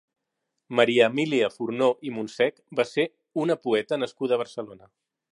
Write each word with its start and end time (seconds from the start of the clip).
Maria 0.77 1.09
Emília 1.15 1.49
Furnó 1.57 1.89
i 2.09 2.13
Monsech 2.15 2.57
va 2.79 2.85
ser 2.93 3.05
una 3.43 3.57
poeta 3.67 3.99
nascuda 4.05 4.37
a 4.39 4.41
Barcelona. 4.43 4.89